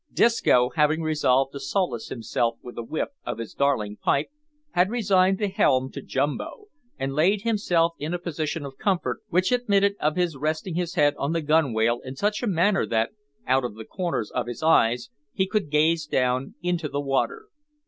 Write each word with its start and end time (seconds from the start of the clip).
Disco, 0.11 0.71
having 0.75 1.03
resolved 1.03 1.51
to 1.51 1.59
solace 1.59 2.07
himself 2.09 2.57
with 2.63 2.75
a 2.75 2.81
whiff 2.81 3.09
of 3.23 3.37
his 3.37 3.53
darling 3.53 3.97
pipe, 3.97 4.29
had 4.71 4.89
resigned 4.89 5.37
"the 5.37 5.47
helm" 5.47 5.91
to 5.91 6.01
Jumbo, 6.01 6.69
and 6.97 7.13
laid 7.13 7.43
himself 7.43 7.93
in 7.99 8.11
a 8.11 8.17
position 8.17 8.65
of 8.65 8.79
comfort 8.79 9.19
which 9.29 9.51
admitted 9.51 9.93
of 9.99 10.15
his 10.15 10.35
resting 10.35 10.73
his 10.73 10.95
head 10.95 11.13
on 11.19 11.33
the 11.33 11.41
gunwale 11.43 11.99
in 12.03 12.15
such 12.15 12.41
a 12.41 12.47
manner 12.47 12.87
that, 12.87 13.11
out 13.45 13.63
of 13.63 13.75
the 13.75 13.85
corners 13.85 14.31
of 14.31 14.47
his 14.47 14.63
eyes, 14.63 15.11
he 15.33 15.45
could 15.45 15.69
gaze 15.69 16.07
down 16.07 16.55
into 16.63 16.89
the 16.89 16.99
water. 16.99 17.45